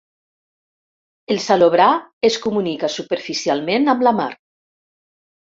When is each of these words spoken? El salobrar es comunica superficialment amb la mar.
El 1.35 1.41
salobrar 1.47 1.89
es 2.31 2.39
comunica 2.47 2.91
superficialment 2.95 3.95
amb 3.95 4.09
la 4.09 4.17
mar. 4.23 4.29